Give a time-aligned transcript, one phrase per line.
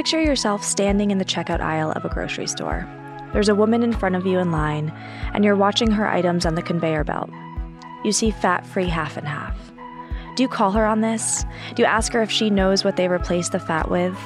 [0.00, 2.88] Picture yourself standing in the checkout aisle of a grocery store.
[3.34, 4.88] There's a woman in front of you in line,
[5.34, 7.28] and you're watching her items on the conveyor belt.
[8.02, 9.54] You see fat free half and half.
[10.36, 11.44] Do you call her on this?
[11.74, 14.16] Do you ask her if she knows what they replaced the fat with?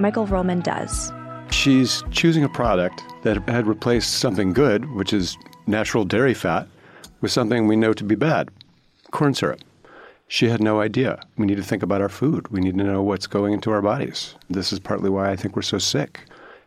[0.00, 1.12] Michael Ruhlman does.
[1.48, 5.38] She's choosing a product that had replaced something good, which is
[5.68, 6.66] natural dairy fat,
[7.20, 8.48] with something we know to be bad
[9.12, 9.60] corn syrup.
[10.28, 11.20] She had no idea.
[11.36, 12.48] We need to think about our food.
[12.48, 14.34] We need to know what's going into our bodies.
[14.48, 16.20] This is partly why I think we're so sick.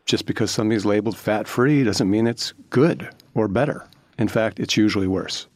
[0.06, 3.86] Just because something's labeled fat free doesn't mean it's good or better.
[4.18, 5.48] In fact, it's usually worse.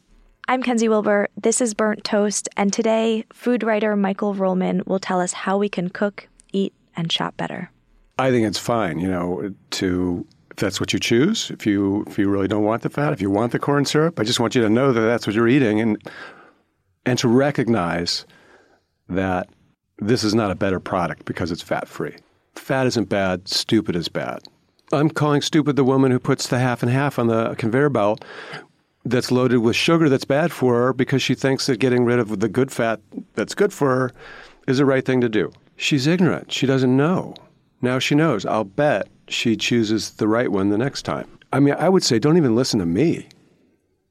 [0.48, 1.30] I'm Kenzie Wilbur.
[1.42, 5.70] This is Burnt Toast, and today, food writer Michael Ruhlman will tell us how we
[5.70, 7.72] can cook, eat, and shop better.
[8.20, 11.50] I think it's fine, you know, to if that's what you choose.
[11.52, 14.20] If you if you really don't want the fat, if you want the corn syrup,
[14.20, 15.98] I just want you to know that that's what you're eating, and
[17.06, 18.26] and to recognize
[19.10, 19.50] that
[19.98, 22.16] this is not a better product because it's fat free.
[22.56, 24.40] Fat isn't bad, stupid is bad.
[24.92, 28.26] I'm calling stupid the woman who puts the half and half on the conveyor belt
[29.06, 32.40] that's loaded with sugar that's bad for her because she thinks that getting rid of
[32.40, 33.00] the good fat
[33.36, 34.12] that's good for her
[34.68, 35.52] is the right thing to do.
[35.76, 36.52] She's ignorant.
[36.52, 37.36] She doesn't know.
[37.82, 38.46] Now she knows.
[38.46, 41.40] I'll bet she chooses the right one the next time.
[41.54, 43.28] I mean, I would say don't even listen to me.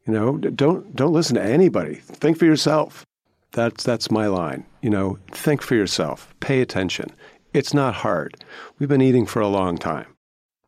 [0.07, 1.97] You know, don't don't listen to anybody.
[1.97, 3.05] Think for yourself.
[3.53, 4.65] That's that's my line.
[4.83, 6.35] You know, think for yourself.
[6.41, 7.11] Pay attention.
[7.53, 8.45] It's not hard.
[8.79, 10.07] We've been eating for a long time.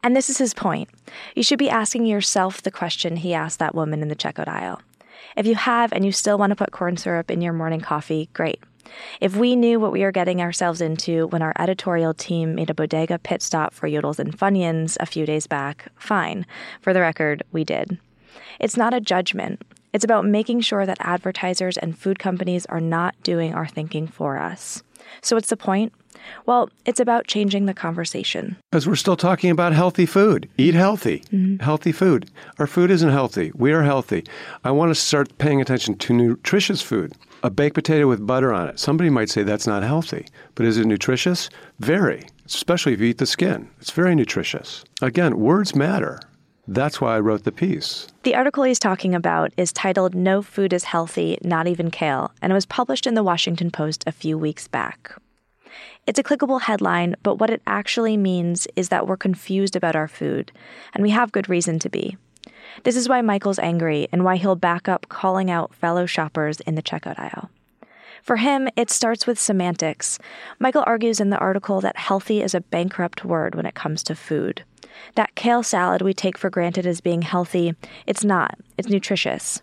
[0.03, 0.89] And this is his point.
[1.37, 4.81] You should be asking yourself the question he asked that woman in the checkout aisle.
[5.37, 8.29] If you have and you still want to put corn syrup in your morning coffee,
[8.33, 8.61] great.
[9.21, 12.75] If we knew what we were getting ourselves into when our editorial team made a
[12.75, 16.47] bodega pit stop for Yodels and Funyuns a few days back, fine.
[16.81, 17.99] For the record, we did.
[18.61, 19.63] It's not a judgment.
[19.93, 24.39] It's about making sure that advertisers and food companies are not doing our thinking for
[24.39, 24.83] us.
[25.21, 25.93] So, what's the point?
[26.47, 28.57] Well, it's about changing the conversation.
[28.71, 30.49] Because we're still talking about healthy food.
[30.57, 31.21] Eat healthy.
[31.33, 31.63] Mm-hmm.
[31.63, 32.31] Healthy food.
[32.59, 33.53] Our food isn't healthy.
[33.55, 34.25] We are healthy.
[34.65, 37.13] I want to start paying attention to nutritious food.
[37.43, 38.79] A baked potato with butter on it.
[38.79, 41.51] Somebody might say that's not healthy, but is it nutritious?
[41.81, 43.69] Very, especially if you eat the skin.
[43.81, 44.85] It's very nutritious.
[45.01, 46.21] Again, words matter.
[46.73, 48.07] That's why I wrote the piece.
[48.23, 52.51] The article he's talking about is titled No Food is Healthy, Not Even Kale, and
[52.51, 55.15] it was published in the Washington Post a few weeks back.
[56.07, 60.09] It's a clickable headline, but what it actually means is that we're confused about our
[60.09, 60.51] food,
[60.95, 62.17] and we have good reason to be.
[62.85, 66.75] This is why Michael's angry and why he'll back up calling out fellow shoppers in
[66.75, 67.51] the checkout aisle.
[68.23, 70.19] For him, it starts with semantics.
[70.59, 74.15] Michael argues in the article that healthy is a bankrupt word when it comes to
[74.15, 74.65] food.
[75.15, 77.75] That kale salad we take for granted as being healthy,
[78.07, 78.59] it's not.
[78.79, 79.63] It's nutritious.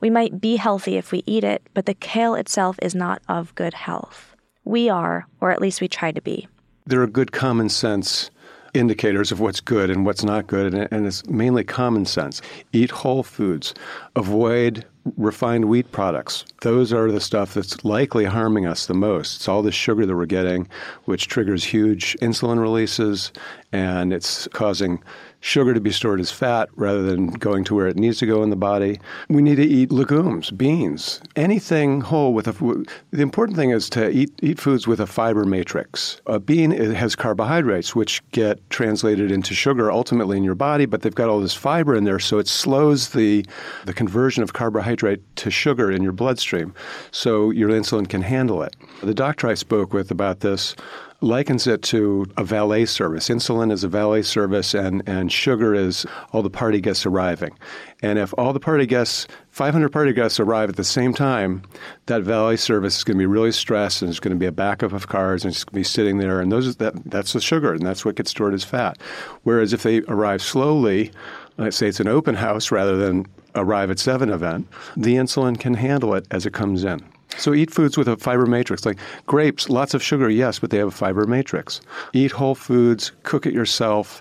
[0.00, 3.54] We might be healthy if we eat it, but the kale itself is not of
[3.54, 4.34] good health.
[4.64, 6.48] We are, or at least we try to be.
[6.86, 8.30] There are good common sense
[8.74, 12.40] indicators of what's good and what's not good, and it's mainly common sense.
[12.72, 13.74] Eat whole foods,
[14.16, 14.84] avoid
[15.16, 16.44] refined wheat products.
[16.62, 19.36] Those are the stuff that's likely harming us the most.
[19.36, 20.68] It's all the sugar that we're getting,
[21.04, 23.32] which triggers huge insulin releases,
[23.72, 25.02] and it's causing
[25.40, 28.42] sugar to be stored as fat rather than going to where it needs to go
[28.42, 29.00] in the body.
[29.28, 32.84] We need to eat legumes, beans, anything whole with a.
[33.10, 36.20] The important thing is to eat eat foods with a fiber matrix.
[36.26, 41.14] A bean has carbohydrates which get translated into sugar ultimately in your body, but they've
[41.14, 43.46] got all this fiber in there, so it slows the
[43.86, 46.74] the conversion of carbohydrates carbohydrate to sugar in your bloodstream,
[47.12, 48.74] so your insulin can handle it.
[49.02, 50.74] The doctor I spoke with about this
[51.20, 53.28] likens it to a valet service.
[53.28, 57.56] Insulin is a valet service, and, and sugar is all the party guests arriving.
[58.02, 61.62] And if all the party guests, 500 party guests arrive at the same time,
[62.06, 64.52] that valet service is going to be really stressed, and there's going to be a
[64.52, 67.40] backup of cars, and it's going to be sitting there, and those that, that's the
[67.40, 68.98] sugar, and that's what gets stored as fat.
[69.42, 71.10] Whereas if they arrive slowly,
[71.58, 75.74] let's say it's an open house rather than arrive at seven event, the insulin can
[75.74, 77.00] handle it as it comes in.
[77.38, 80.78] So eat foods with a fiber matrix, like grapes, lots of sugar, yes, but they
[80.78, 81.80] have a fiber matrix.
[82.12, 84.20] Eat whole foods, cook it yourself,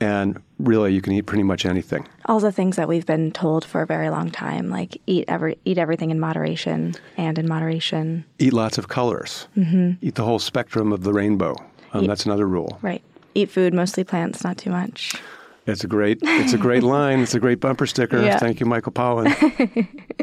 [0.00, 2.06] and really you can eat pretty much anything.
[2.26, 5.58] All the things that we've been told for a very long time, like eat every
[5.64, 8.24] eat everything in moderation and in moderation.
[8.38, 9.46] Eat lots of colors.
[9.56, 9.92] Mm-hmm.
[10.00, 11.56] Eat the whole spectrum of the rainbow.
[11.92, 12.78] Um, that's another rule.
[12.82, 13.02] Right.
[13.34, 15.14] Eat food, mostly plants, not too much.
[15.66, 17.20] It's a great it's a great line.
[17.20, 18.22] It's a great bumper sticker.
[18.22, 18.38] Yeah.
[18.38, 19.30] Thank you, Michael Pollan.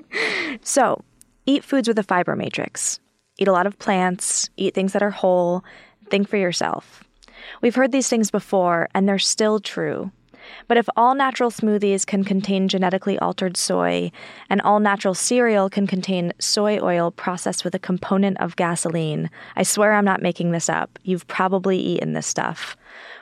[0.63, 1.03] So,
[1.51, 2.99] eat foods with a fiber matrix.
[3.37, 5.63] Eat a lot of plants, eat things that are whole,
[6.09, 7.03] think for yourself.
[7.61, 10.11] We've heard these things before, and they're still true.
[10.67, 14.11] But if all natural smoothies can contain genetically altered soy,
[14.49, 19.63] and all natural cereal can contain soy oil processed with a component of gasoline, I
[19.63, 20.97] swear I'm not making this up.
[21.03, 22.77] You've probably eaten this stuff.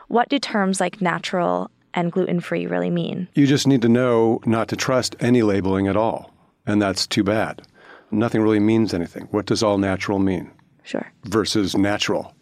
[0.07, 3.27] What do terms like natural and gluten free really mean?
[3.33, 6.31] you just need to know not to trust any labeling at all.
[6.65, 7.63] And that's too bad.
[8.11, 9.27] Nothing really means anything.
[9.31, 10.51] What does all natural mean?
[10.83, 11.05] Sure.
[11.25, 12.33] versus natural.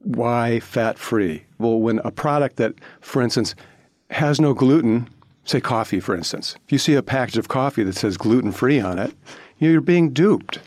[0.00, 1.44] Why fat free?
[1.58, 3.54] Well, when a product that, for instance,
[4.10, 5.08] has no gluten,
[5.44, 8.78] say coffee, for instance, if you see a package of coffee that says gluten free
[8.78, 9.14] on it,
[9.58, 10.58] you're being duped.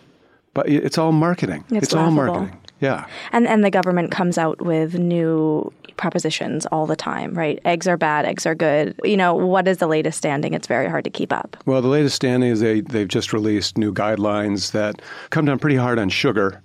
[0.53, 1.63] But it's all marketing.
[1.69, 2.59] It's all marketing.
[2.81, 3.05] Yeah.
[3.31, 7.59] And and the government comes out with new propositions all the time, right?
[7.63, 8.99] Eggs are bad, eggs are good.
[9.03, 10.53] You know, what is the latest standing?
[10.53, 11.55] It's very hard to keep up.
[11.65, 15.75] Well, the latest standing is they, they've just released new guidelines that come down pretty
[15.75, 16.61] hard on sugar,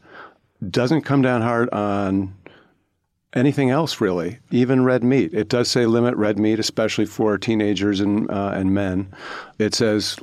[0.70, 2.34] doesn't come down hard on
[3.34, 5.34] anything else really, even red meat.
[5.34, 9.12] It does say limit red meat, especially for teenagers and, uh, and men.
[9.58, 10.16] It says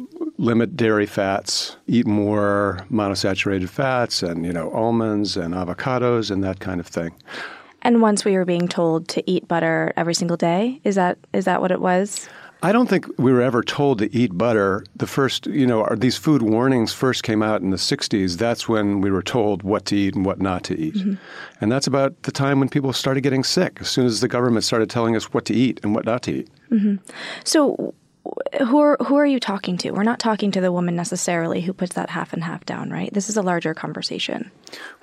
[0.44, 6.60] limit dairy fats, eat more monosaturated fats and, you know, almonds and avocados and that
[6.60, 7.14] kind of thing.
[7.82, 11.46] And once we were being told to eat butter every single day, is that is
[11.46, 12.28] that what it was?
[12.66, 14.86] I don't think we were ever told to eat butter.
[14.96, 18.38] The first, you know, our- these food warnings first came out in the 60s.
[18.38, 20.96] That's when we were told what to eat and what not to eat.
[20.96, 21.16] Mm-hmm.
[21.60, 24.64] And that's about the time when people started getting sick, as soon as the government
[24.64, 26.48] started telling us what to eat and what not to eat.
[26.72, 26.96] Mm-hmm.
[27.44, 28.03] So wh-
[28.66, 29.92] who are who are you talking to?
[29.92, 33.14] We're not talking to the woman necessarily who puts that half and half down, right?
[33.14, 34.50] This is a larger conversation.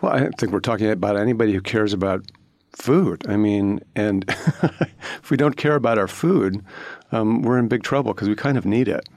[0.00, 2.24] Well, I think we're talking about anybody who cares about
[2.72, 3.22] food.
[3.28, 6.64] I mean, and if we don't care about our food,
[7.12, 9.08] um, we're in big trouble because we kind of need it.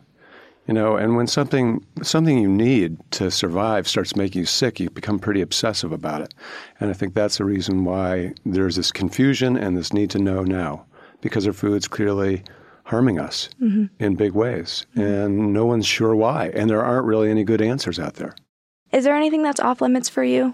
[0.67, 4.89] You know, and when something something you need to survive starts making you sick, you
[4.89, 6.33] become pretty obsessive about it.
[6.79, 10.43] And I think that's the reason why there's this confusion and this need to know
[10.43, 10.85] now,
[11.21, 12.43] because our food's clearly
[12.83, 13.85] harming us mm-hmm.
[13.99, 16.49] in big ways, and no one's sure why.
[16.49, 18.35] And there aren't really any good answers out there.
[18.91, 20.53] Is there anything that's off limits for you?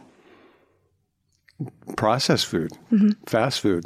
[1.97, 3.09] processed food, mm-hmm.
[3.25, 3.85] fast food,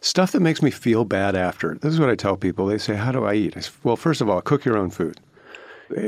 [0.00, 1.76] stuff that makes me feel bad after.
[1.76, 2.66] This is what I tell people.
[2.66, 4.90] They say, "How do I eat?" I say, well, first of all, cook your own
[4.90, 5.20] food.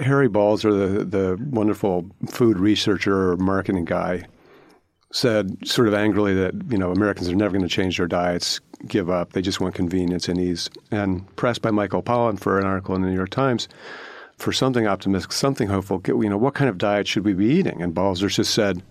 [0.02, 4.24] Harry Balzer, the the wonderful food researcher or marketing guy,
[5.12, 8.60] said sort of angrily that you know Americans are never going to change their diets,
[8.88, 9.32] give up.
[9.32, 10.70] They just want convenience and ease.
[10.90, 13.68] And pressed by Michael Pollan for an article in the New York Times
[14.36, 16.02] for something optimistic, something hopeful.
[16.06, 17.82] You know, what kind of diet should we be eating?
[17.82, 18.82] And Balzer just said,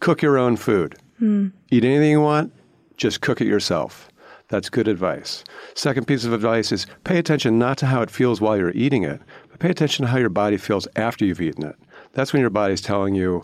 [0.00, 0.96] cook your own food.
[1.18, 1.48] Hmm.
[1.70, 2.52] Eat anything you want,
[2.96, 4.08] just cook it yourself.
[4.48, 5.42] That's good advice.
[5.74, 9.02] Second piece of advice is pay attention not to how it feels while you're eating
[9.02, 11.76] it, but pay attention to how your body feels after you've eaten it.
[12.12, 13.40] That's when your body's telling you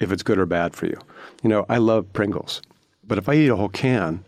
[0.00, 0.98] if it's good or bad for you.
[1.42, 2.60] You know, I love Pringles,
[3.04, 4.24] but if I eat a whole can,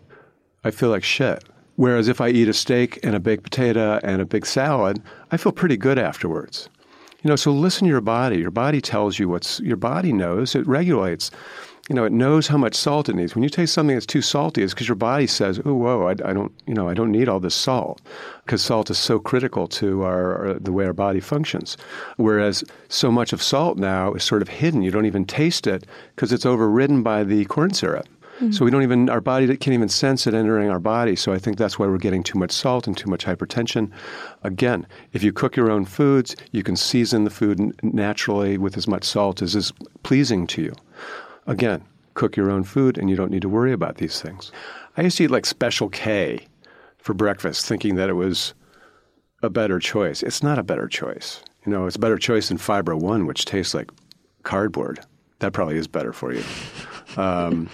[0.66, 1.44] I feel like shit.
[1.76, 5.37] Whereas if I eat a steak and a baked potato and a big salad, I
[5.37, 6.68] feel pretty good afterwards.
[7.23, 8.38] You know, so listen to your body.
[8.38, 10.54] Your body tells you what's your body knows.
[10.54, 11.30] It regulates.
[11.88, 13.37] You know, it knows how much salt it needs.
[13.37, 16.11] When you taste something that's too salty, it's because your body says, "Oh, whoa, I,
[16.11, 18.00] I don't, you know, I don't need all this salt,"
[18.44, 21.76] because salt is so critical to our, our the way our body functions.
[22.16, 24.82] Whereas so much of salt now is sort of hidden.
[24.82, 28.08] You don't even taste it because it's overridden by the corn syrup.
[28.50, 31.16] So we don't even our body can't even sense it entering our body.
[31.16, 33.90] So I think that's why we're getting too much salt and too much hypertension.
[34.43, 38.87] Again, if you cook your own foods, you can season the food naturally with as
[38.87, 40.75] much salt as is pleasing to you.
[41.47, 44.52] Again, cook your own food and you don't need to worry about these things.
[44.97, 46.47] I used to eat like Special K
[46.99, 48.52] for breakfast, thinking that it was
[49.43, 50.23] a better choice.
[50.23, 51.40] It's not a better choice.
[51.64, 53.90] You know, it's a better choice than Fiber One, which tastes like
[54.43, 55.00] cardboard.
[55.38, 56.43] That probably is better for you.
[57.16, 57.68] Um,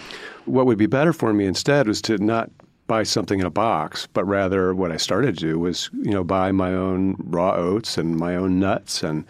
[0.45, 2.49] what would be better for me instead was to not
[2.87, 6.23] buy something in a box, but rather what I started to do was, you know,
[6.23, 9.25] buy my own raw oats and my own nuts and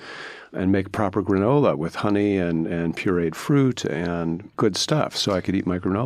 [0.53, 5.41] and make proper granola with honey and, and pureed fruit and good stuff so I
[5.41, 6.05] could eat my granola.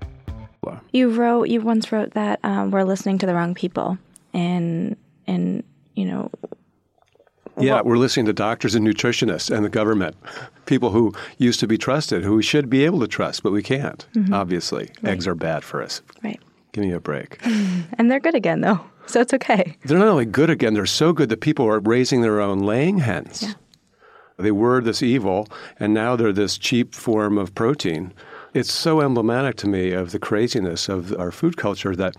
[0.91, 3.97] You wrote, you once wrote that um, we're listening to the wrong people,
[4.33, 4.95] and
[5.27, 5.63] and
[5.95, 6.29] you know.
[7.59, 10.15] Yeah, what- we're listening to doctors and nutritionists and the government,
[10.65, 13.61] people who used to be trusted, who we should be able to trust, but we
[13.61, 14.05] can't.
[14.31, 16.01] Obviously, eggs are bad for us.
[16.23, 16.39] right,
[16.71, 17.37] Give me a break.
[17.45, 19.75] and they're good again though, so it's okay.
[19.85, 22.99] they're not only good again; they're so good that people are raising their own laying
[22.99, 23.43] hens.
[23.43, 23.53] Yeah.
[24.37, 25.47] They were this evil,
[25.79, 28.11] and now they're this cheap form of protein.
[28.53, 32.17] It's so emblematic to me of the craziness of our food culture that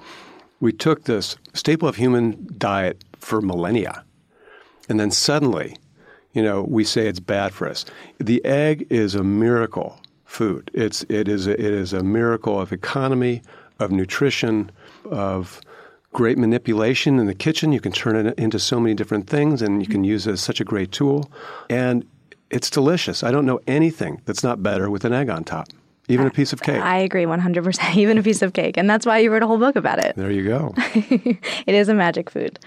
[0.61, 4.03] we took this staple of human diet for millennia,
[4.89, 5.77] and then suddenly,
[6.33, 7.85] you know, we say it's bad for us.
[8.19, 10.71] The egg is a miracle food.
[10.73, 13.43] It's it is a, it is a miracle of economy,
[13.79, 14.71] of nutrition,
[15.11, 15.61] of
[16.15, 17.73] great manipulation in the kitchen.
[17.73, 20.41] You can turn it into so many different things, and you can use it as
[20.41, 21.31] such a great tool.
[21.69, 22.07] And
[22.49, 23.23] it's delicious.
[23.23, 25.69] I don't know anything that's not better with an egg on top,
[26.09, 26.81] even a piece of cake.
[26.81, 28.77] I agree 100%, even a piece of cake.
[28.77, 30.17] And that's why you wrote a whole book about it.
[30.17, 30.75] there you go.
[31.65, 32.59] It is a magic food.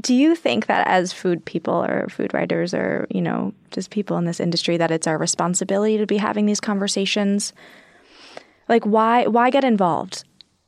[0.00, 4.16] Do you think that as food people or food writers or, you know, just people
[4.18, 7.52] in this industry that it's our responsibility to be having these conversations?
[8.68, 10.24] Like why why get involved?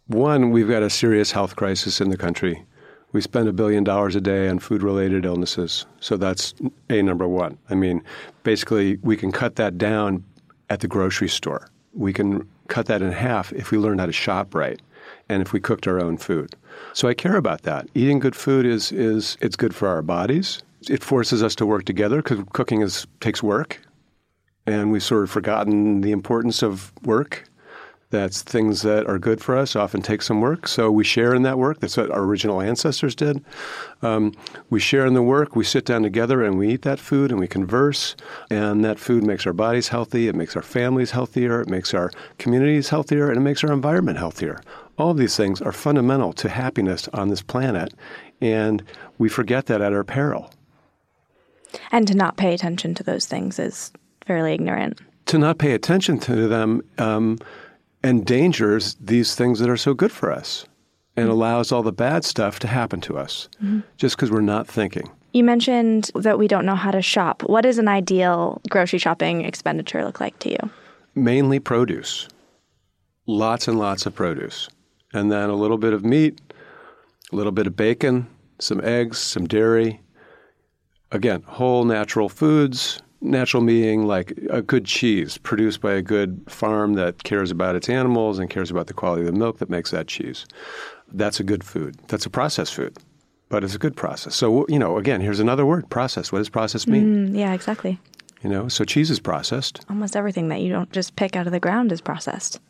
[0.09, 2.65] One, we've got a serious health crisis in the country.
[3.13, 5.87] We spend a billion dollars a day on food related illnesses.
[6.01, 6.55] So that's
[6.91, 7.59] a number one.
[7.71, 8.03] I mean,
[8.43, 10.25] basically, we can cut that down
[10.69, 11.69] at the grocery store.
[11.99, 14.81] We can cut that in half if we learn how to shop right
[15.29, 16.55] and if we cooked our own food.
[16.93, 17.89] So I care about that.
[17.95, 20.63] Eating good food is, is it's good for our bodies.
[20.89, 23.81] It forces us to work together because cooking is, takes work.
[24.67, 27.48] And we've sort of forgotten the importance of work
[28.11, 30.67] that's things that are good for us often take some work.
[30.67, 31.81] So we share in that work.
[31.81, 33.45] That's what our original ancestors did.
[34.01, 34.33] Um,
[34.71, 35.55] we share in the work.
[35.55, 38.17] We sit down together and we eat that food and we converse.
[38.51, 40.27] And that food makes our bodies healthy.
[40.27, 41.61] It makes our families healthier.
[41.61, 43.29] It makes our communities healthier.
[43.29, 44.61] And it makes our environment healthier.
[44.97, 47.93] All of these things are fundamental to happiness on this planet.
[48.41, 48.83] And
[49.19, 50.51] we forget that at our peril.
[51.93, 53.93] And to not pay attention to those things is
[54.27, 55.01] fairly ignorant.
[55.27, 57.39] To not pay attention to them um,
[58.05, 60.67] endangers these things that are so good for us
[61.17, 61.33] and mm-hmm.
[61.33, 63.81] allows all the bad stuff to happen to us mm-hmm.
[63.97, 65.11] just because we're not thinking.
[65.33, 67.43] You mentioned that we don't know how to shop.
[67.43, 70.71] What does an ideal grocery shopping expenditure look like to you?
[71.15, 72.29] Mainly produce,
[73.27, 74.69] lots and lots of produce,
[75.13, 76.41] and then a little bit of meat,
[77.33, 78.27] a little bit of bacon,
[78.59, 80.01] some eggs, some dairy.
[81.11, 86.95] Again, whole natural foods, natural meaning like a good cheese produced by a good farm
[86.95, 89.91] that cares about its animals and cares about the quality of the milk that makes
[89.91, 90.47] that cheese.
[91.13, 91.97] That's a good food.
[92.09, 92.97] That's a processed food,
[93.49, 94.37] but it's a good process.
[94.37, 96.31] So, you know, again, here's another word process.
[96.31, 97.29] What does process mean?
[97.29, 97.99] Mm, yeah, exactly.
[98.43, 99.85] You know, so cheese is processed.
[99.89, 102.61] Almost everything that you don't just pick out of the ground is processed.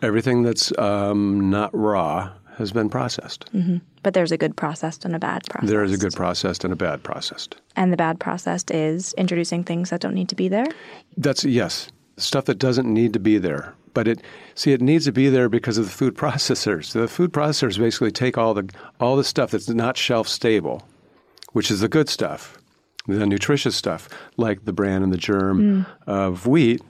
[0.00, 2.32] Everything that's um, not raw
[2.62, 3.50] has been processed.
[3.54, 3.78] Mm-hmm.
[4.02, 5.70] But there's a good processed and a bad processed.
[5.70, 7.56] There is a good processed and a bad processed.
[7.76, 10.66] And the bad processed is introducing things that don't need to be there.
[11.16, 13.74] That's yes, stuff that doesn't need to be there.
[13.94, 14.22] But it
[14.54, 16.92] see it needs to be there because of the food processors.
[16.92, 18.68] The food processors basically take all the
[19.00, 20.82] all the stuff that's not shelf stable,
[21.52, 22.56] which is the good stuff,
[23.06, 25.86] the nutritious stuff, like the bran and the germ mm.
[26.06, 26.80] of wheat,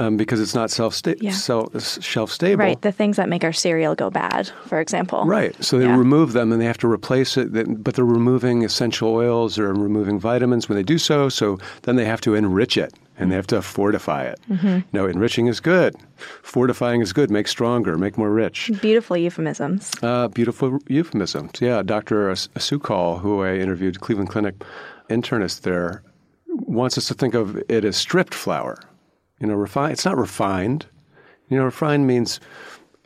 [0.00, 1.32] um, because it's not self sta- Yeah.
[1.32, 2.64] shelf stable.
[2.64, 2.80] Right.
[2.80, 5.24] The things that make our cereal go bad, for example.
[5.24, 5.54] Right.
[5.62, 5.96] So they Yeah.
[5.96, 7.48] remove them and they have to replace it,
[7.84, 11.28] but they're removing essential oils or removing vitamins when they do so.
[11.28, 14.40] So then they have to enrich it and they have to fortify it.
[14.50, 14.78] Mm-hmm.
[14.96, 15.94] Know, enriching is good,
[16.42, 18.70] fortifying is good, make stronger, make more rich.
[18.80, 19.90] Beautiful euphemisms.
[20.02, 21.60] Uh, beautiful euphemisms.
[21.60, 22.30] Yeah, Dr.
[22.32, 24.54] Asukal, who I interviewed, Cleveland Clinic
[25.10, 26.02] internist there,
[26.66, 28.78] wants us to think of it as stripped flour.
[29.40, 29.92] You know, refined.
[29.92, 30.86] It's not refined.
[31.48, 32.40] You know, refined means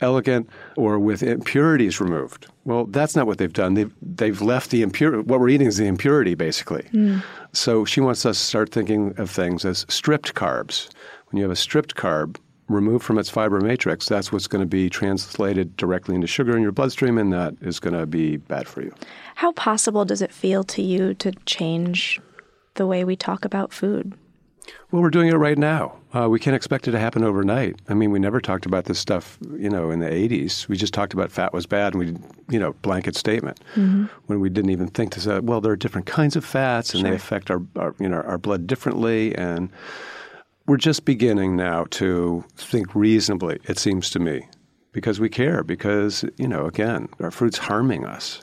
[0.01, 2.47] elegant or with impurities removed.
[2.65, 3.75] Well, that's not what they've done.
[3.75, 5.23] They've, they've left the impurity.
[5.23, 6.83] What we're eating is the impurity, basically.
[6.93, 7.23] Mm.
[7.53, 10.89] So she wants us to start thinking of things as stripped carbs.
[11.31, 12.37] When you have a stripped carb,
[12.69, 16.63] removed from its fiber matrix, that's what's going to be translated directly into sugar in
[16.63, 18.95] your bloodstream, and that is going to be bad for you.
[19.35, 22.21] How possible does it feel to you to change
[22.75, 24.15] the way we talk about food?
[24.95, 25.97] Well, we're doing it right now.
[26.13, 27.81] Uh, we can't expect it to happen overnight.
[27.89, 30.69] I mean, we never talked about this stuff, you know, in the 80s.
[30.69, 32.17] We just talked about fat was bad and we,
[32.49, 33.59] you know, blanket statement.
[33.75, 34.05] Mm-hmm.
[34.27, 37.01] When we didn't even think to say, well, there are different kinds of fats and
[37.01, 37.11] sure.
[37.11, 39.35] they affect our, our, you know, our blood differently.
[39.35, 39.69] And
[40.67, 44.47] we're just beginning now to think reasonably, it seems to me,
[44.93, 48.43] because we care, because, you know, again, our food's harming us.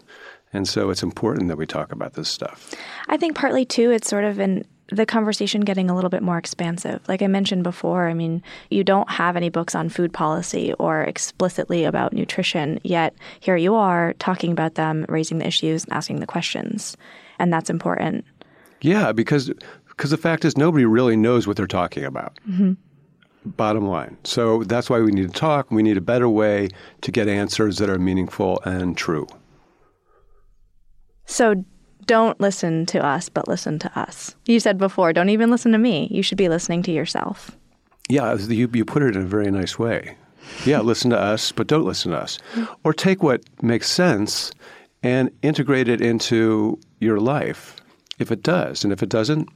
[0.51, 2.75] And so it's important that we talk about this stuff.
[3.07, 6.37] I think partly too, it's sort of in the conversation getting a little bit more
[6.37, 7.01] expansive.
[7.07, 11.01] Like I mentioned before, I mean, you don't have any books on food policy or
[11.01, 16.19] explicitly about nutrition, yet here you are talking about them, raising the issues, and asking
[16.19, 16.97] the questions.
[17.39, 18.25] And that's important.
[18.81, 19.51] Yeah, because
[19.89, 22.39] because the fact is, nobody really knows what they're talking about.
[22.49, 22.73] Mm-hmm.
[23.51, 24.17] Bottom line.
[24.23, 25.71] So that's why we need to talk.
[25.71, 26.69] We need a better way
[27.01, 29.27] to get answers that are meaningful and true.
[31.25, 31.63] So
[32.11, 34.35] don't listen to us, but listen to us.
[34.45, 36.09] You said before, don't even listen to me.
[36.11, 37.51] You should be listening to yourself.
[38.09, 40.17] Yeah, you, you put it in a very nice way.
[40.65, 42.37] Yeah, listen to us, but don't listen to us.
[42.83, 44.51] Or take what makes sense
[45.01, 47.77] and integrate it into your life
[48.19, 48.83] if it does.
[48.83, 49.47] And if it doesn't,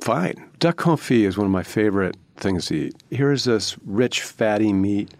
[0.00, 0.36] fine.
[0.60, 2.94] Duck confit is one of my favorite things to eat.
[3.10, 5.12] Here's this rich, fatty meat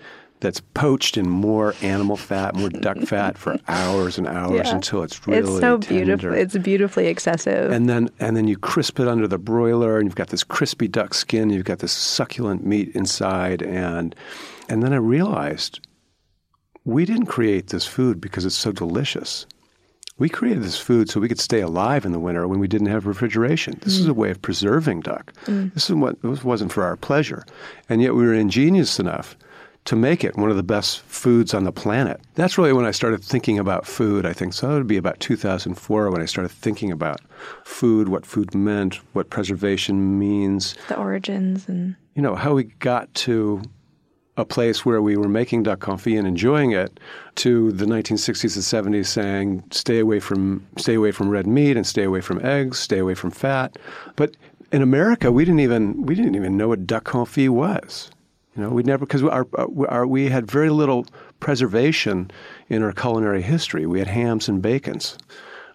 [0.45, 4.75] that's poached in more animal fat, more duck fat for hours and hours yeah.
[4.75, 5.89] until it's really It's so tender.
[5.89, 6.35] beautiful.
[6.35, 7.73] It's beautifully excessive.
[7.73, 10.87] And then and then you crisp it under the broiler and you've got this crispy
[10.87, 14.15] duck skin, you've got this succulent meat inside and
[14.69, 15.81] and then I realized
[16.85, 19.47] we didn't create this food because it's so delicious.
[20.19, 22.89] We created this food so we could stay alive in the winter when we didn't
[22.89, 23.79] have refrigeration.
[23.81, 24.01] This mm.
[24.01, 25.33] is a way of preserving duck.
[25.47, 25.73] Mm.
[25.73, 27.45] This is what this wasn't for our pleasure,
[27.89, 29.37] and yet we were ingenious enough
[29.85, 32.21] to make it one of the best foods on the planet.
[32.35, 34.25] That's really when I started thinking about food.
[34.25, 34.71] I think so.
[34.71, 37.21] It would be about 2004 when I started thinking about
[37.65, 43.13] food, what food meant, what preservation means, the origins, and you know how we got
[43.15, 43.63] to
[44.37, 46.99] a place where we were making duck confit and enjoying it
[47.37, 51.87] to the 1960s and 70s saying stay away from stay away from red meat and
[51.87, 53.77] stay away from eggs, stay away from fat.
[54.17, 54.37] But
[54.73, 58.11] in America, we didn't even we didn't even know what duck confit was.
[58.57, 59.47] You know, we never because our,
[59.89, 61.07] our we had very little
[61.41, 62.31] preservation
[62.69, 63.87] in our culinary history.
[63.87, 65.19] We had hams and bacons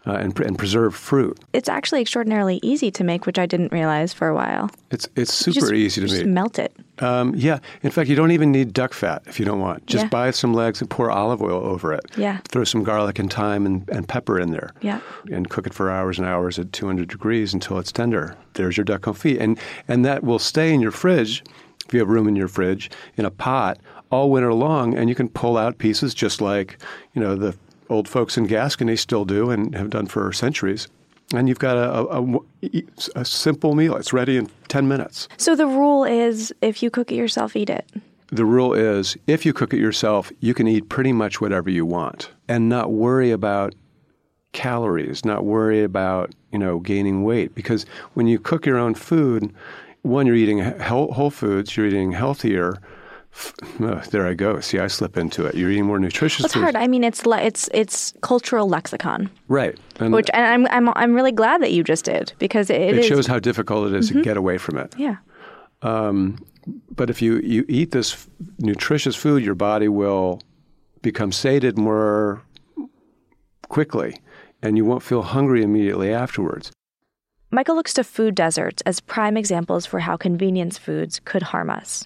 [0.06, 1.38] uh, and, and preserved fruit.
[1.54, 4.72] It's actually extraordinarily easy to make, which I didn't realize for a while.
[4.92, 6.16] It's it's super just, easy to make.
[6.16, 6.74] just melt it.
[7.00, 7.60] Um, yeah.
[7.84, 9.86] In fact, you don't even need duck fat if you don't want.
[9.86, 10.10] Just yeah.
[10.10, 12.06] buy some legs and pour olive oil over it.
[12.18, 12.40] Yeah.
[12.50, 14.74] Throw some garlic and thyme and, and pepper in there.
[14.82, 15.00] Yeah.
[15.32, 18.36] And cook it for hours and hours at 200 degrees until it's tender.
[18.54, 21.44] There's your duck confit, and and that will stay in your fridge
[21.90, 23.80] if you have room in your fridge in a pot
[24.12, 26.78] all winter long, and you can pull out pieces just like
[27.14, 27.56] you know the
[27.90, 30.88] old folks in Gascony still do and have done for centuries.
[31.34, 33.96] And you've got a, a, a, simple meal.
[33.96, 35.28] It's ready in 10 minutes.
[35.38, 37.88] So the rule is if you cook it yourself, eat it.
[38.32, 41.86] The rule is if you cook it yourself, you can eat pretty much whatever you
[41.86, 43.76] want and not worry about
[44.54, 49.54] calories, not worry about, you know, gaining weight because when you cook your own food,
[50.02, 52.80] one you're eating whole foods, you're eating healthier,
[53.80, 54.60] Oh, there I go.
[54.60, 55.56] See, I slip into it.
[55.56, 56.46] You're eating more nutritious.
[56.46, 56.76] It's hard.
[56.76, 59.78] I mean, it's le- it's it's cultural lexicon, right?
[60.00, 63.28] And which and I'm I'm I'm really glad that you just did because it, shows
[63.28, 64.20] how difficult it is mm-hmm.
[64.20, 64.94] to get away from it.
[64.98, 65.18] Yeah.
[65.84, 66.44] Um,
[66.92, 70.42] but if you you eat this nutritious food, your body will
[71.02, 72.42] become sated more
[73.70, 74.18] quickly,
[74.62, 76.72] and you won't feel hungry immediately afterwards.
[77.52, 82.06] Michael looks to food deserts as prime examples for how convenience foods could harm us.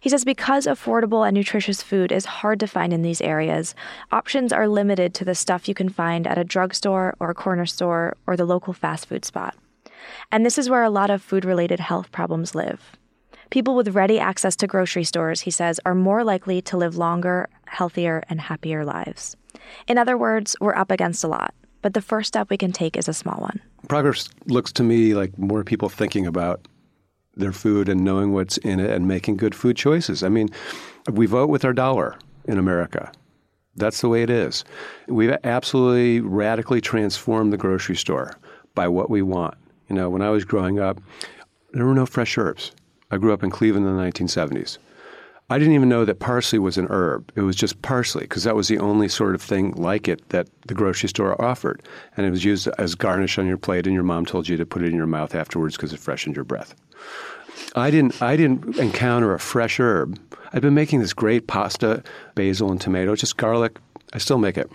[0.00, 3.74] He says because affordable and nutritious food is hard to find in these areas,
[4.10, 7.66] options are limited to the stuff you can find at a drugstore or a corner
[7.66, 9.54] store or the local fast food spot.
[10.32, 12.96] And this is where a lot of food related health problems live.
[13.50, 17.50] People with ready access to grocery stores, he says, are more likely to live longer,
[17.66, 19.36] healthier, and happier lives.
[19.86, 22.96] In other words, we're up against a lot, but the first step we can take
[22.96, 23.60] is a small one.
[23.88, 26.66] Progress looks to me like more people thinking about
[27.36, 30.22] their food and knowing what's in it and making good food choices.
[30.22, 30.48] I mean,
[31.10, 33.10] we vote with our dollar in America.
[33.76, 34.64] That's the way it is.
[35.06, 38.36] We've absolutely radically transformed the grocery store
[38.74, 39.54] by what we want.
[39.88, 41.00] You know, when I was growing up,
[41.72, 42.72] there were no fresh herbs.
[43.10, 44.78] I grew up in Cleveland in the 1970s.
[45.50, 47.32] I didn't even know that parsley was an herb.
[47.34, 50.48] It was just parsley because that was the only sort of thing like it that
[50.68, 51.82] the grocery store offered.
[52.16, 54.64] And it was used as garnish on your plate, and your mom told you to
[54.64, 56.76] put it in your mouth afterwards because it freshened your breath.
[57.74, 60.20] I didn't, I didn't encounter a fresh herb.
[60.52, 62.04] I'd been making this great pasta,
[62.36, 63.78] basil and tomato, just garlic.
[64.12, 64.70] I still make it.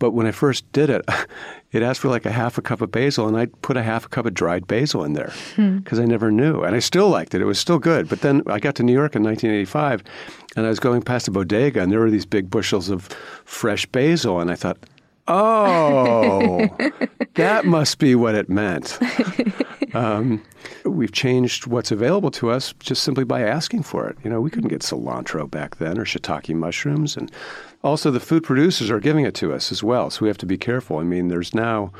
[0.00, 1.04] But when I first did it,
[1.72, 4.06] it asked for like a half a cup of basil, and I put a half
[4.06, 6.62] a cup of dried basil in there because I never knew.
[6.62, 7.40] And I still liked it.
[7.40, 8.08] It was still good.
[8.08, 10.02] But then I got to New York in 1985,
[10.56, 13.06] and I was going past a bodega, and there were these big bushels of
[13.44, 14.78] fresh basil, and I thought,
[15.28, 16.68] oh,
[17.34, 18.98] that must be what it meant.
[19.94, 20.42] Um,
[20.84, 24.16] we've changed what's available to us just simply by asking for it.
[24.22, 27.30] You know, we couldn't get cilantro back then or shiitake mushrooms, and
[27.82, 30.10] also the food producers are giving it to us as well.
[30.10, 30.98] So we have to be careful.
[30.98, 31.92] I mean, there's now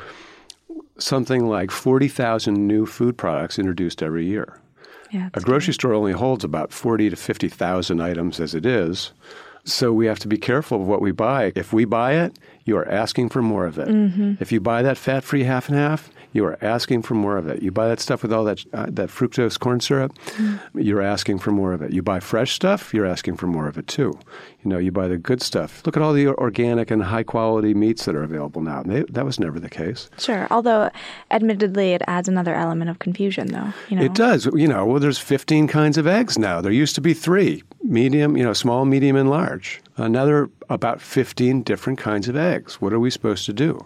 [0.97, 4.59] something like 40,000 new food products introduced every year.
[5.09, 9.11] Yeah, A grocery store only holds about 40 to 50,000 items as it is.
[9.63, 11.51] So we have to be careful of what we buy.
[11.55, 13.89] If we buy it, you are asking for more of it.
[13.89, 14.35] Mm-hmm.
[14.39, 17.61] If you buy that fat-free half and half, you are asking for more of it.
[17.61, 20.17] You buy that stuff with all that uh, that fructose corn syrup,
[20.73, 21.91] you're asking for more of it.
[21.91, 24.17] You buy fresh stuff, you're asking for more of it too.
[24.63, 25.81] You know, you buy the good stuff.
[25.85, 28.83] Look at all the organic and high quality meats that are available now.
[28.83, 30.09] They, that was never the case.
[30.19, 30.47] Sure.
[30.51, 30.91] Although,
[31.31, 33.73] admittedly, it adds another element of confusion, though.
[33.89, 34.45] You know, It does.
[34.45, 36.61] You know, well, there's 15 kinds of eggs now.
[36.61, 39.81] There used to be three medium, you know, small, medium, and large.
[39.97, 42.81] Are about 15 different kinds of eggs.
[42.81, 43.85] What are we supposed to do?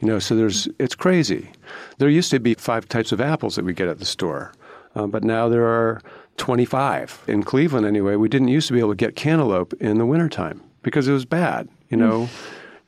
[0.00, 1.50] You know, so there's, it's crazy.
[1.98, 4.52] There used to be five types of apples that we get at the store,
[4.94, 6.00] uh, but now there are
[6.36, 7.22] 25.
[7.28, 10.60] In Cleveland, anyway, we didn't used to be able to get cantaloupe in the wintertime
[10.82, 12.28] because it was bad, you know,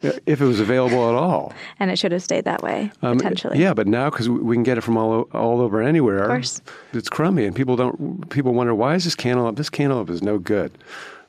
[0.03, 1.53] if it was available at all.
[1.81, 3.59] And it should have stayed that way, Um, potentially.
[3.59, 6.61] Yeah, but now because we can get it from all all over anywhere, Of course.
[6.93, 8.29] it's crummy, and people don't.
[8.29, 9.57] People wonder why is this cantaloupe?
[9.57, 10.71] This cantaloupe is no good.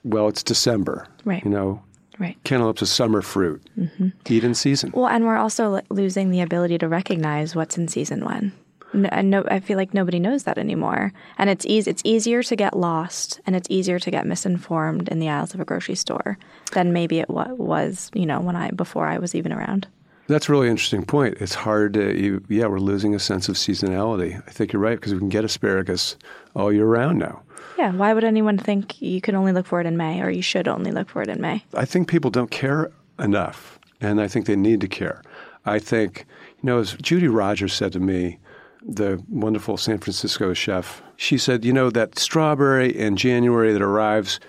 [0.03, 1.07] Well, it's December.
[1.25, 1.43] Right.
[1.43, 1.81] You know,
[2.19, 2.37] Right.
[2.43, 3.61] cantaloupe's a summer fruit.
[3.77, 4.09] Mm-hmm.
[4.27, 4.91] Eat in season.
[4.93, 8.51] Well, and we're also losing the ability to recognize what's in season when.
[8.91, 11.13] No, and no, I feel like nobody knows that anymore.
[11.37, 11.89] And it's easy.
[11.91, 15.59] It's easier to get lost, and it's easier to get misinformed in the aisles of
[15.59, 16.37] a grocery store
[16.73, 19.87] than maybe it was, you know, when I before I was even around.
[20.27, 21.37] That's a really interesting point.
[21.39, 22.19] It's hard to.
[22.19, 24.35] You, yeah, we're losing a sense of seasonality.
[24.47, 26.15] I think you're right because we can get asparagus
[26.55, 27.41] all year round now.
[27.77, 27.91] Yeah.
[27.93, 30.67] Why would anyone think you can only look for it in May, or you should
[30.67, 31.63] only look for it in May?
[31.73, 35.21] I think people don't care enough, and I think they need to care.
[35.65, 36.25] I think,
[36.61, 38.39] you know, as Judy Rodgers said to me,
[38.81, 44.39] the wonderful San Francisco chef, she said, you know, that strawberry in January that arrives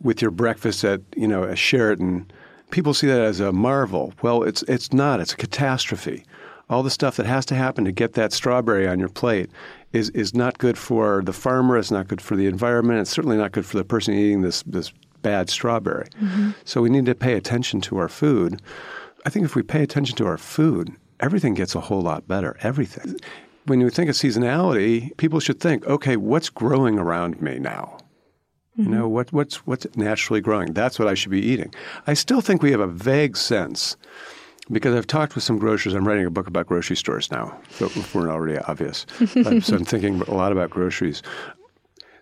[0.00, 2.30] with your breakfast at, you know, a Sheraton,
[2.70, 4.12] people see that as a marvel.
[4.22, 5.20] Well, it's it's not.
[5.20, 6.24] It's a catastrophe.
[6.72, 9.50] All the stuff that has to happen to get that strawberry on your plate
[9.92, 11.76] is is not good for the farmer.
[11.76, 13.00] It's not good for the environment.
[13.00, 16.08] It's certainly not good for the person eating this this bad strawberry.
[16.20, 16.52] Mm-hmm.
[16.64, 18.62] So we need to pay attention to our food.
[19.26, 22.56] I think if we pay attention to our food, everything gets a whole lot better.
[22.62, 23.20] Everything.
[23.66, 27.98] When you think of seasonality, people should think, okay, what's growing around me now?
[28.76, 29.14] You know, mm-hmm.
[29.14, 30.72] what, what's, what's naturally growing?
[30.72, 31.72] That's what I should be eating.
[32.06, 33.96] I still think we have a vague sense
[34.70, 35.94] because I've talked with some grocers.
[35.94, 39.06] I'm writing a book about grocery stores now, so if we're not already obvious.
[39.46, 41.22] Um, so I'm thinking a lot about groceries.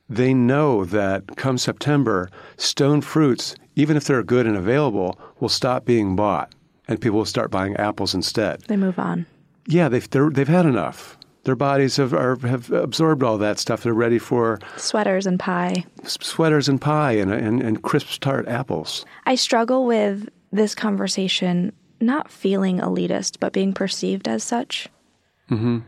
[0.09, 5.85] They know that come September, stone fruits, even if they're good and available, will stop
[5.85, 6.53] being bought
[6.88, 8.62] and people will start buying apples instead.
[8.62, 9.26] They move on.
[9.66, 11.16] Yeah, they've, they've had enough.
[11.44, 13.83] Their bodies have, are, have absorbed all that stuff.
[13.83, 15.85] They're ready for Sweaters and pie.
[16.03, 19.05] s- sweaters and pie and, and, and crisp tart apples.
[19.26, 24.89] I struggle with this conversation not feeling elitist, but being perceived as such.
[25.51, 25.79] Mm-hmm.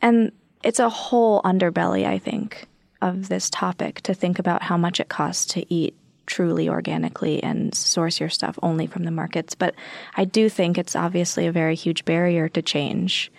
[0.00, 2.66] And it's a whole underbelly, I think,
[3.00, 5.94] of this topic to think about how much it costs to eat
[6.26, 9.54] truly organically and source your stuff only from the markets.
[9.54, 9.74] But
[10.16, 13.32] I do think it's obviously a very huge barrier to change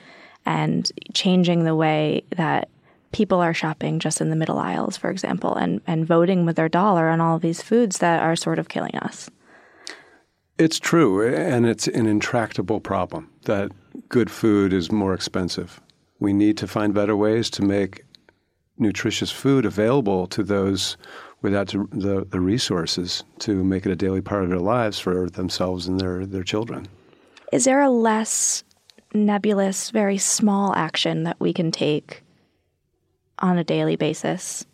[0.45, 2.69] and changing the way that
[3.11, 6.69] people are shopping just in the middle aisles, for example, and, and voting with their
[6.69, 9.29] dollar on all of these foods that are sort of killing us.
[10.59, 13.71] It's true, and it's an intractable problem that
[14.09, 15.79] good food is more expensive.
[16.19, 18.03] We need to find better ways to make
[18.77, 20.97] nutritious food available to those
[21.41, 25.87] without the, the resources to make it a daily part of their lives for themselves
[25.87, 26.89] and their, their children.
[27.53, 28.65] Is there a less
[29.13, 32.21] nebulous, very small action that we can take
[33.39, 34.65] on a daily basis?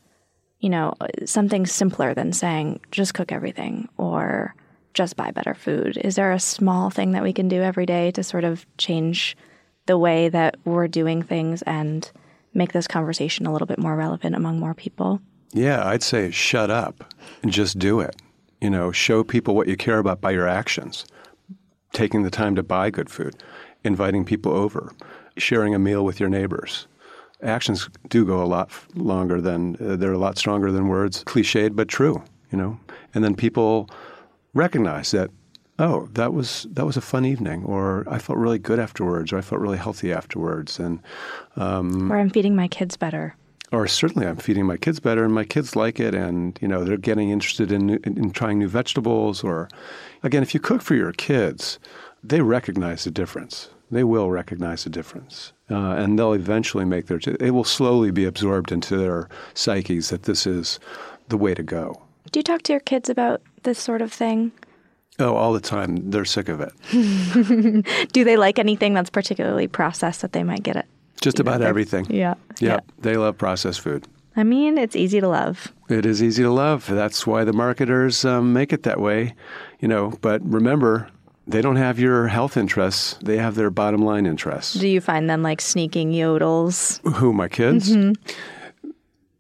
[0.62, 0.96] You know,
[1.26, 4.56] something simpler than saying just cook everything or
[4.96, 5.98] just buy better food.
[5.98, 9.38] Is there a small thing that we can do every day to sort of change
[9.86, 12.12] the way that we're doing things and
[12.56, 15.22] make this conversation a little bit more relevant among more people?
[15.54, 18.16] Yeah, I'd say shut up and just do it.
[18.62, 21.06] You know, show people what you care about by your actions.
[21.92, 23.36] Taking the time to buy good food,
[23.84, 24.94] inviting people over,
[25.38, 26.88] sharing a meal with your neighbors.
[27.44, 31.24] Actions do go a lot longer than uh, they're a lot stronger than words.
[31.26, 32.80] Cliched but true, you know.
[33.14, 33.90] And then people
[34.56, 35.30] recognize that
[35.78, 39.38] oh, that was that was a fun evening, or I felt really good afterwards, or
[39.38, 41.00] I felt really healthy afterwards, and
[41.58, 43.36] um, or I'm feeding my kids better.
[43.72, 46.84] or certainly I'm feeding my kids better and my kids like it and you know
[46.84, 49.68] they're getting interested in, in, in trying new vegetables or
[50.24, 51.80] again if you cook for your kids
[52.24, 53.70] they recognize the difference.
[53.92, 58.26] They will recognize the difference uh, and they'll eventually make their it will slowly be
[58.26, 60.80] absorbed into their psyches that this is
[61.30, 64.52] the way to go do you talk to your kids about this sort of thing
[65.18, 66.10] Oh, all the time.
[66.12, 66.74] They're sick of it.
[68.12, 70.86] Do they like anything that's particularly processed that they might get it?
[71.22, 72.06] Just about everything.
[72.10, 72.34] Yeah.
[72.60, 72.80] yeah.
[73.00, 74.06] They love processed food.
[74.36, 75.72] I mean, it's easy to love.
[75.88, 76.88] It is easy to love.
[76.90, 79.34] That's why the marketers um, make it that way,
[79.80, 80.12] you know.
[80.20, 81.08] But remember,
[81.48, 84.74] they don't have your health interests; they have their bottom line interests.
[84.74, 87.00] Do you find them like sneaking yodels?
[87.16, 87.96] Who my kids?
[87.96, 88.34] Mm-hmm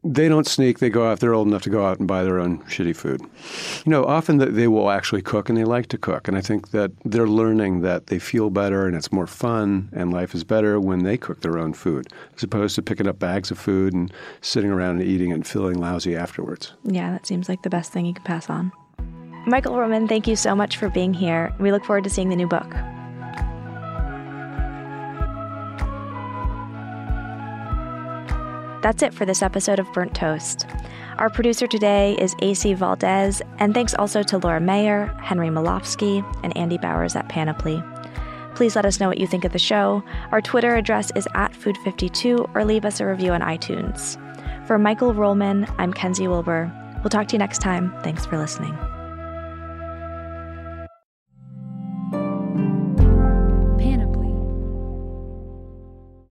[0.06, 0.80] they don't sneak.
[0.80, 1.20] They go out.
[1.20, 3.22] They're old enough to go out and buy their own shitty food.
[3.86, 6.28] You know, often they will actually cook, and they like to cook.
[6.28, 10.14] And I think that they're learning that they feel better, and it's more fun, and
[10.14, 13.50] life is better when they cook their own food, as opposed to picking up bags
[13.50, 16.74] of food and sitting around and eating and feeling lousy afterwards.
[16.84, 18.72] Yeah, that seems like the best thing you can pass on.
[19.48, 21.54] Michael Ruhlman, thank you so much for being here.
[21.60, 22.74] We look forward to seeing the new book.
[28.86, 30.68] That's it for this episode of Burnt Toast.
[31.18, 36.56] Our producer today is AC Valdez, and thanks also to Laura Mayer, Henry Molofsky, and
[36.56, 37.84] Andy Bowers at Panoply.
[38.54, 40.04] Please let us know what you think of the show.
[40.32, 44.22] Our Twitter address is at Food52 or leave us a review on iTunes.
[44.68, 46.72] For Michael Ruhlman, I'm Kenzie Wilbur.
[46.98, 47.92] We'll talk to you next time.
[48.04, 48.78] Thanks for listening.